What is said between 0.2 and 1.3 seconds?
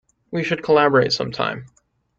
We should collaborate